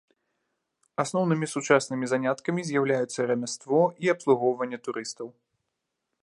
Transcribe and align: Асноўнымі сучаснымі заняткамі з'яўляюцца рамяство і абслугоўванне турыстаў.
Асноўнымі 1.03 1.47
сучаснымі 1.55 2.05
заняткамі 2.13 2.61
з'яўляюцца 2.69 3.19
рамяство 3.33 3.83
і 4.07 4.11
абслугоўванне 4.15 4.77
турыстаў. 4.89 5.27